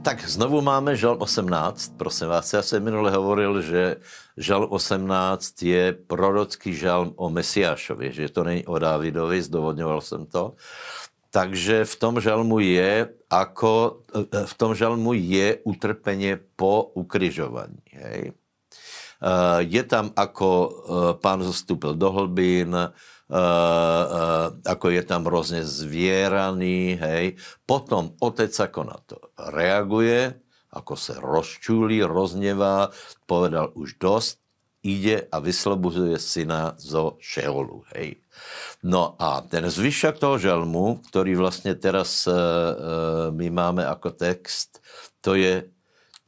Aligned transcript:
Tak 0.00 0.24
znovu 0.24 0.64
máme 0.64 0.96
žal 0.96 1.16
18, 1.20 2.00
prosím 2.00 2.28
vás. 2.28 2.52
Já 2.52 2.62
jsem 2.62 2.84
minule 2.84 3.10
hovoril, 3.10 3.62
že 3.62 3.96
žal 4.36 4.66
18 4.70 5.62
je 5.62 5.92
prorocký 5.92 6.74
žalm 6.74 7.12
o 7.16 7.30
Mesiášovi, 7.30 8.12
že 8.12 8.28
to 8.28 8.44
není 8.44 8.66
o 8.66 8.78
Dávidovi, 8.78 9.42
zdovodňoval 9.42 10.00
jsem 10.00 10.26
to. 10.26 10.56
Takže 11.30 11.84
v 11.84 11.96
tom 11.96 12.20
žalmu 12.20 12.58
je, 12.58 13.12
ako, 13.30 14.00
v 14.46 14.54
tom 14.56 14.74
žalmu 14.74 15.12
je 15.12 15.60
utrpenie 15.68 16.40
po 16.56 16.90
ukryžovaní. 16.96 17.84
Hej. 17.92 18.32
Je 19.58 19.82
tam, 19.84 20.16
ako 20.16 20.48
pán 21.20 21.44
zostúpil 21.44 21.94
do 21.94 22.08
hlbín, 22.10 22.72
ako 23.30 24.86
je 24.90 25.02
tam 25.06 25.22
rôzne 25.24 25.62
zvieraný, 25.62 26.98
hej. 26.98 27.38
Potom 27.62 28.18
otec 28.18 28.50
ako 28.50 28.80
na 28.82 28.98
to 29.06 29.16
reaguje, 29.38 30.34
ako 30.74 30.94
sa 30.98 31.18
rozčúli, 31.18 32.02
roznevá, 32.02 32.90
povedal 33.26 33.70
už 33.74 33.98
dosť, 33.98 34.38
ide 34.80 35.28
a 35.28 35.36
vyslobozuje 35.38 36.16
syna 36.16 36.74
zo 36.80 37.20
Šeolu. 37.20 37.84
Hej. 37.92 38.24
No 38.80 39.14
a 39.20 39.44
ten 39.44 39.68
zvyšok 39.68 40.16
toho 40.16 40.40
žalmu, 40.40 41.04
ktorý 41.12 41.36
vlastne 41.36 41.76
teraz 41.76 42.24
e, 42.24 42.32
e, 42.32 42.36
my 43.36 43.46
máme 43.52 43.82
ako 43.84 44.16
text, 44.16 44.80
to 45.20 45.36
je 45.36 45.68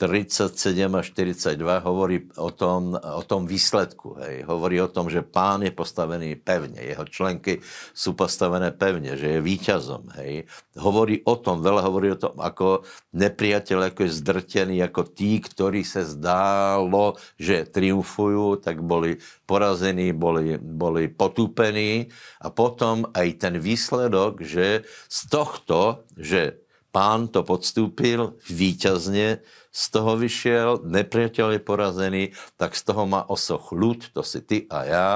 37 0.02 0.58
a 0.90 1.02
42 1.02 1.54
hovorí 1.86 2.26
o 2.34 2.50
tom, 2.50 2.98
o 2.98 3.22
tom 3.22 3.46
výsledku. 3.46 4.18
Hej. 4.18 4.50
Hovorí 4.50 4.82
o 4.82 4.90
tom, 4.90 5.06
že 5.06 5.22
pán 5.22 5.62
je 5.62 5.70
postavený 5.70 6.34
pevne, 6.42 6.82
jeho 6.82 7.06
členky 7.06 7.62
sú 7.94 8.18
postavené 8.18 8.74
pevne, 8.74 9.14
že 9.14 9.38
je 9.38 9.40
víťazom. 9.44 10.10
Hej. 10.18 10.50
Hovorí 10.74 11.22
o 11.22 11.38
tom, 11.38 11.62
veľa 11.62 11.86
hovorí 11.86 12.10
o 12.10 12.18
tom, 12.18 12.34
ako 12.42 12.82
nepriateľ, 13.14 13.94
ako 13.94 14.00
je 14.08 14.18
zdrtený, 14.18 14.76
ako 14.82 15.06
tí, 15.06 15.38
ktorí 15.38 15.86
sa 15.86 16.02
zdálo, 16.02 17.14
že 17.38 17.68
triumfujú, 17.70 18.58
tak 18.58 18.82
boli 18.82 19.22
porazení, 19.46 20.10
boli, 20.10 20.58
boli 20.58 21.06
potúpení 21.12 22.10
a 22.42 22.50
potom 22.50 23.06
aj 23.14 23.28
ten 23.38 23.54
výsledok, 23.60 24.42
že 24.42 24.82
z 25.06 25.20
tohto, 25.30 26.08
že 26.18 26.61
pán 26.92 27.28
to 27.28 27.42
podstúpil 27.42 28.36
víťazne, 28.46 29.40
z 29.72 29.84
toho 29.88 30.20
vyšiel, 30.20 30.84
nepriateľ 30.84 31.56
je 31.56 31.60
porazený, 31.64 32.22
tak 32.60 32.76
z 32.76 32.92
toho 32.92 33.08
má 33.08 33.24
osoch 33.24 33.72
ľud, 33.72 34.12
to 34.12 34.20
si 34.20 34.44
ty 34.44 34.68
a 34.68 34.78
ja, 34.84 35.08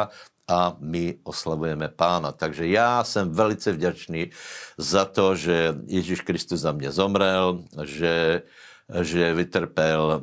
a 0.49 0.79
my 0.81 1.19
oslavujeme 1.27 1.89
pána. 1.89 2.33
Takže 2.33 2.67
já 2.67 3.05
jsem 3.05 3.31
velice 3.31 3.73
vďačný 3.73 4.31
za 4.79 5.05
to, 5.05 5.37
že 5.37 5.75
Ježíš 5.87 6.21
Kristus 6.21 6.61
za 6.61 6.73
mě 6.73 6.91
zomrel, 6.93 7.65
že, 7.83 8.43
že 8.87 9.35
vytrpel 9.35 10.03
e, 10.13 10.19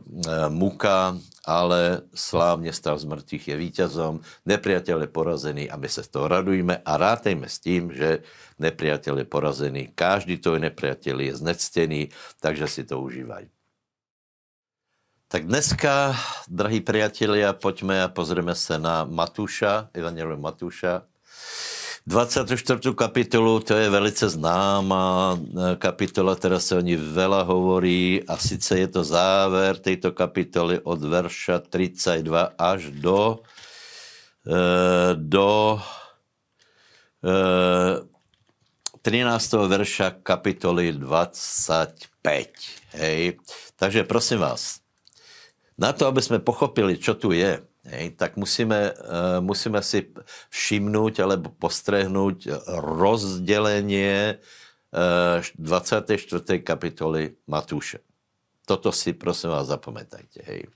muka, 0.50 1.18
ale 1.46 2.02
slávně 2.16 2.74
stal 2.74 2.98
z 2.98 3.06
mŕtvych 3.06 3.48
je 3.48 3.56
víťazom, 3.58 4.14
nepriateľ 4.48 5.02
je 5.02 5.10
porazený 5.12 5.64
a 5.68 5.76
my 5.76 5.90
se 5.90 6.04
z 6.04 6.08
toho 6.08 6.28
radujeme 6.28 6.80
a 6.80 6.92
rátejme 6.98 7.50
s 7.50 7.60
tím, 7.60 7.92
že 7.92 8.24
nepriateľ 8.60 9.18
je 9.18 9.28
porazený. 9.28 9.84
Každý 9.92 10.40
tvoj 10.40 10.64
nepriateľ 10.72 11.18
je 11.20 11.34
znectený, 11.36 12.02
takže 12.40 12.68
si 12.68 12.84
to 12.88 13.04
užívaj. 13.04 13.52
Tak 15.28 15.50
dneska, 15.50 16.14
drahí 16.48 16.80
priatelia, 16.80 17.58
poďme 17.58 18.06
a 18.06 18.08
pozrieme 18.08 18.56
sa 18.56 18.78
na 18.78 19.04
Matúša, 19.04 19.90
Evangelium 19.92 20.40
Matúša. 20.40 21.10
24. 22.04 22.84
kapitolu, 22.96 23.64
to 23.64 23.80
je 23.80 23.88
velice 23.90 24.28
známa 24.30 25.40
eh, 25.40 25.76
kapitola, 25.80 26.36
teraz 26.36 26.68
sa 26.68 26.76
o 26.76 26.84
ní 26.84 27.00
veľa 27.00 27.48
hovorí 27.48 28.20
a 28.28 28.36
sice 28.36 28.76
je 28.76 28.92
to 28.92 29.08
záver 29.08 29.80
tejto 29.80 30.12
kapitoly 30.12 30.84
od 30.84 31.00
verša 31.00 31.64
32 31.64 32.60
až 32.60 32.92
do, 32.92 33.40
eh, 34.52 35.16
do 35.16 35.80
13. 39.00 39.64
Eh, 39.64 39.68
verša 39.72 40.20
kapitoly 40.28 40.92
25. 41.00 42.52
Hej. 43.00 43.40
Takže 43.80 44.04
prosím 44.04 44.44
vás, 44.44 44.84
na 45.80 45.96
to, 45.96 46.04
aby 46.12 46.20
sme 46.20 46.44
pochopili, 46.44 47.00
čo 47.00 47.16
tu 47.16 47.32
je, 47.32 47.64
hej, 47.88 48.16
tak 48.16 48.36
musíme, 48.40 48.92
uh, 48.96 49.40
musíme 49.44 49.84
si 49.84 50.12
všimnúť 50.52 51.24
alebo 51.24 51.52
postrehnúť 51.52 52.68
rozdelenie 53.00 54.40
uh, 54.94 55.44
24. 55.60 56.64
kapitoly 56.64 57.36
Matúše. 57.48 58.00
Toto 58.64 58.96
si 58.96 59.12
prosím 59.12 59.52
vás 59.52 59.68
zapamätajte. 59.68 60.40
Hej. 60.48 60.72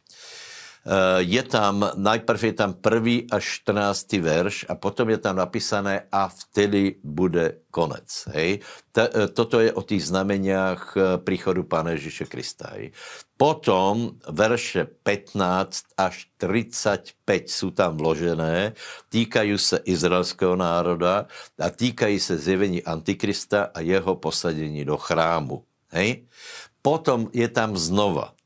Eh, 0.87 1.19
je 1.27 1.43
tam, 1.43 1.83
najprv 1.83 2.39
je 2.47 2.55
tam 2.55 2.71
prvý 2.71 3.27
až 3.27 3.59
14. 3.67 4.23
verš 4.23 4.71
a 4.71 4.73
potom 4.79 5.11
je 5.11 5.19
tam 5.19 5.35
napísané 5.35 6.07
a 6.07 6.31
vtedy 6.31 7.03
bude 7.03 7.67
konec. 7.75 8.07
Hej. 8.31 8.63
Eh, 8.95 9.27
toto 9.35 9.59
je 9.59 9.67
o 9.75 9.83
tých 9.83 10.07
znameniach 10.07 10.81
eh, 10.95 11.01
príchodu 11.19 11.59
Pána 11.67 11.99
Ježiše 11.99 12.31
Krista. 12.31 12.71
Hej. 12.79 12.95
Potom 13.35 14.15
verše 14.31 14.87
15 14.87 15.91
až 15.99 16.31
35 16.39 17.19
sú 17.51 17.75
tam 17.75 17.99
vložené, 17.99 18.71
týkajú 19.11 19.59
sa 19.59 19.83
izraelského 19.83 20.55
národa 20.55 21.27
a 21.59 21.67
týkajú 21.67 22.15
sa 22.15 22.39
zjevení 22.39 22.79
Antikrista 22.79 23.75
a 23.75 23.83
jeho 23.83 24.15
posadení 24.15 24.87
do 24.87 24.95
chrámu. 24.95 25.67
Hej. 25.91 26.31
Potom 26.79 27.27
je 27.35 27.51
tam 27.51 27.75
znova 27.75 28.36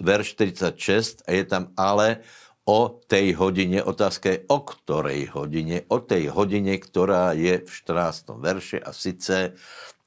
verš 0.00 0.36
46 0.36 1.24
a 1.26 1.30
je 1.32 1.44
tam 1.44 1.72
ale 1.76 2.24
o 2.66 2.90
tej 2.90 3.38
hodine, 3.38 3.78
otázka 3.78 4.26
je 4.34 4.38
o 4.50 4.58
ktorej 4.66 5.30
hodine, 5.30 5.86
o 5.86 6.02
tej 6.02 6.34
hodine, 6.34 6.74
ktorá 6.82 7.30
je 7.32 7.62
v 7.62 7.70
14. 7.70 8.34
verše 8.42 8.78
a 8.82 8.90
sice, 8.90 9.54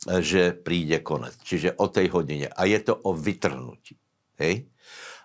že 0.04 0.52
príde 0.52 1.00
konec. 1.00 1.40
Čiže 1.40 1.80
o 1.80 1.88
tej 1.88 2.12
hodine. 2.12 2.52
A 2.52 2.68
je 2.68 2.80
to 2.84 3.00
o 3.00 3.16
vytrhnutí. 3.16 3.96
Hej? 4.44 4.68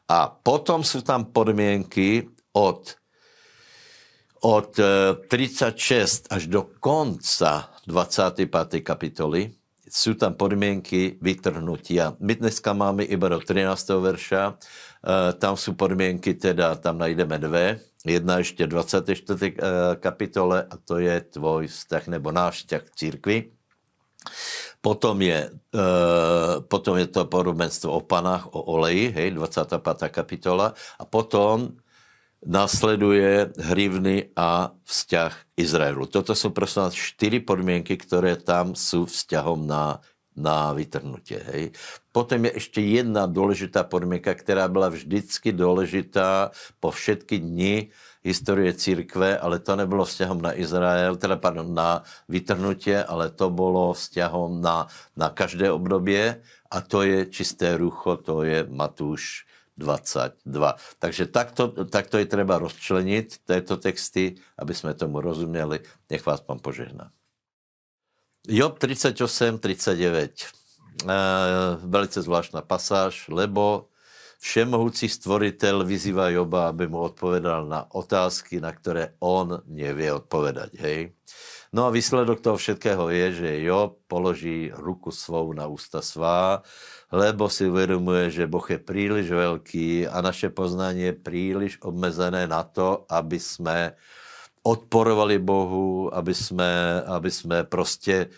A 0.06 0.30
potom 0.30 0.86
sú 0.86 1.02
tam 1.02 1.34
podmienky 1.34 2.30
od, 2.54 2.94
od 4.46 4.70
36 5.26 6.30
e, 6.30 6.38
až 6.38 6.42
do 6.46 6.70
konca 6.78 7.74
25. 7.90 8.46
kapitoly, 8.78 9.50
sú 9.88 10.16
tam 10.16 10.32
podmienky 10.34 11.20
vytrhnutia. 11.20 12.16
My 12.20 12.34
dneska 12.36 12.72
máme 12.72 13.04
iba 13.04 13.28
do 13.28 13.40
13. 13.40 14.00
verša, 14.00 14.42
e, 14.48 14.54
tam 15.36 15.54
sú 15.60 15.76
podmienky, 15.76 16.36
teda 16.36 16.80
tam 16.80 17.00
najdeme 17.00 17.36
dve. 17.36 17.66
Jedna 18.04 18.40
ešte 18.40 18.64
24. 18.64 19.56
E, 19.56 19.60
kapitole 20.00 20.64
a 20.64 20.74
to 20.80 21.00
je 21.00 21.20
tvoj 21.36 21.68
vzťah 21.68 22.04
nebo 22.08 22.32
náš 22.32 22.64
vzťah 22.64 22.82
k 22.82 22.94
církvi. 22.96 23.36
Potom 24.80 25.16
je, 25.20 25.48
e, 25.52 25.80
potom 26.64 26.96
je 27.00 27.08
to 27.08 27.28
podobenstvo 27.28 27.88
o 27.92 28.00
panách, 28.04 28.48
o 28.52 28.60
oleji, 28.76 29.12
hej, 29.12 29.36
25. 29.36 30.08
kapitola. 30.08 30.72
A 31.00 31.04
potom 31.04 31.76
nasleduje 32.44 33.52
hrivny 33.56 34.32
a 34.36 34.72
vzťah 34.84 35.56
Izraelu. 35.56 36.04
Toto 36.06 36.36
sú 36.36 36.52
prosím 36.52 36.88
vás 36.88 36.94
štyri 36.96 37.40
podmienky, 37.40 37.96
ktoré 37.96 38.36
tam 38.36 38.76
sú 38.76 39.08
vzťahom 39.08 39.64
na, 39.64 40.04
na 40.36 40.74
vytrhnutie. 40.76 41.40
Hej. 41.40 41.64
Potom 42.12 42.44
je 42.46 42.60
ešte 42.60 42.84
jedna 42.84 43.24
dôležitá 43.24 43.88
podmienka, 43.88 44.36
ktorá 44.36 44.68
byla 44.68 44.92
vždycky 44.92 45.50
dôležitá 45.54 46.52
po 46.78 46.92
všetky 46.92 47.40
dni 47.40 47.90
historie 48.24 48.72
církve, 48.72 49.36
ale 49.36 49.60
to 49.60 49.76
nebylo 49.76 50.08
vzťahom 50.08 50.40
na 50.40 50.56
Izrael, 50.56 51.20
teda 51.20 51.36
pardon, 51.36 51.68
na 51.68 52.08
vytrhnutie, 52.24 53.04
ale 53.04 53.28
to 53.28 53.52
bolo 53.52 53.92
vzťahom 53.92 54.64
na, 54.64 54.88
na 55.12 55.28
každé 55.28 55.68
obdobie 55.68 56.40
a 56.72 56.76
to 56.80 57.04
je 57.04 57.28
čisté 57.28 57.76
rucho, 57.76 58.16
to 58.16 58.42
je 58.42 58.64
Matúš 58.64 59.44
22. 59.44 59.53
Takže 61.02 61.26
takto, 61.34 61.74
takto 61.90 62.16
je 62.22 62.26
treba 62.30 62.62
rozčleniť 62.62 63.42
tieto 63.42 63.74
texty, 63.74 64.38
aby 64.54 64.70
sme 64.70 64.94
tomu 64.94 65.18
rozumeli. 65.18 65.82
Nech 66.06 66.22
vás 66.22 66.38
pán 66.40 66.62
požehná. 66.62 67.10
Job 68.46 68.78
38, 68.78 69.58
39. 69.58 70.44
E, 70.44 71.16
velice 71.80 72.18
zvláštna 72.22 72.62
pasáž, 72.62 73.26
lebo 73.32 73.90
všemohúci 74.44 75.08
stvoriteľ 75.08 75.82
vyzýva 75.88 76.28
Joba, 76.28 76.68
aby 76.68 76.84
mu 76.84 77.00
odpovedal 77.08 77.64
na 77.64 77.88
otázky, 77.88 78.60
na 78.60 78.68
ktoré 78.68 79.16
on 79.24 79.64
nevie 79.64 80.12
odpovedať. 80.12 80.70
Hej? 80.76 81.16
No 81.74 81.90
a 81.90 81.94
výsledok 81.94 82.38
toho 82.38 82.54
všetkého 82.54 83.10
je, 83.10 83.26
že 83.34 83.66
Job 83.66 83.98
položí 84.06 84.70
ruku 84.70 85.10
svou 85.10 85.50
na 85.50 85.66
ústa 85.66 85.98
svá, 86.06 86.62
lebo 87.10 87.50
si 87.50 87.66
uvedomuje, 87.66 88.30
že 88.30 88.46
Boh 88.46 88.62
je 88.62 88.78
príliš 88.78 89.34
veľký 89.34 90.06
a 90.06 90.22
naše 90.22 90.54
poznanie 90.54 91.10
je 91.10 91.18
príliš 91.18 91.82
obmezené 91.82 92.46
na 92.46 92.62
to, 92.62 93.02
aby 93.10 93.42
sme 93.42 93.98
odporovali 94.62 95.42
Bohu, 95.42 96.14
aby 96.14 96.30
sme, 96.30 97.02
aby 97.10 97.30
sme 97.34 97.66
proste 97.66 98.30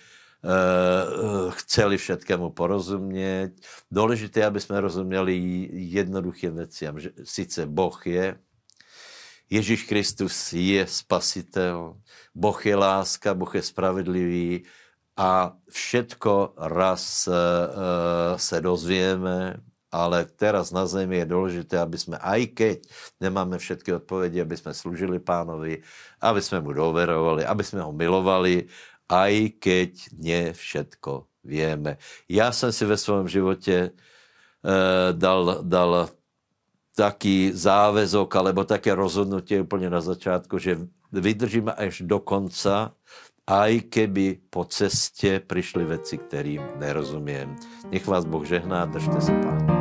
chceli 1.61 2.01
všetkému 2.01 2.57
porozumieť. 2.57 3.53
Dôležité, 3.93 4.49
aby 4.49 4.65
sme 4.65 4.81
rozumeli 4.81 5.37
jednoduchým 5.93 6.57
veciam, 6.57 6.97
že 6.97 7.13
síce 7.29 7.69
Boh 7.69 8.01
je, 8.01 8.33
Ježíš 9.47 9.87
Kristus 9.87 10.35
je 10.53 10.83
spasitel, 10.87 11.95
Boh 12.35 12.59
je 12.59 12.75
láska, 12.75 13.35
Boh 13.35 13.51
je 13.55 13.63
spravedlivý 13.63 14.67
a 15.17 15.55
všetko 15.71 16.59
raz 16.59 17.25
se 18.37 18.57
dozvieme, 18.61 19.57
ale 19.97 20.29
teraz 20.29 20.75
na 20.75 20.85
zemi 20.85 21.23
je 21.23 21.33
dôležité, 21.33 21.81
aby 21.81 21.97
sme, 21.97 22.17
aj 22.21 22.53
keď 22.53 22.77
nemáme 23.23 23.57
všetky 23.57 23.97
odpovede, 23.97 24.43
aby 24.43 24.57
sme 24.59 24.77
slúžili 24.77 25.23
pánovi, 25.23 25.81
aby 26.21 26.41
sme 26.43 26.61
mu 26.61 26.77
doverovali, 26.77 27.47
aby 27.47 27.63
sme 27.65 27.81
ho 27.81 27.95
milovali, 27.97 28.69
aj 29.07 29.57
keď 29.63 29.91
nie 30.19 30.51
všetko 30.53 31.31
vieme. 31.47 32.03
Ja 32.27 32.51
som 32.51 32.75
si 32.75 32.83
ve 32.83 32.99
svojom 32.99 33.31
živote 33.31 33.77
e, 33.87 33.91
dal, 35.15 35.63
dal 35.63 36.11
taký 36.97 37.53
záväzok 37.53 38.29
alebo 38.33 38.65
také 38.65 38.97
rozhodnutie 38.97 39.61
úplne 39.61 39.93
na 39.93 40.01
začiatku, 40.01 40.57
že 40.57 40.81
vydržíme 41.13 41.71
až 41.77 42.03
do 42.09 42.17
konca, 42.19 42.97
aj 43.47 43.93
keby 43.93 44.49
po 44.49 44.67
ceste 44.67 45.39
prišli 45.39 45.87
veci, 45.87 46.19
ktorým 46.19 46.81
nerozumiem. 46.83 47.55
Nech 47.93 48.09
vás 48.09 48.27
Boh 48.27 48.43
žehná, 48.43 48.89
držte 48.91 49.21
sa 49.23 49.31
pána. 49.45 49.76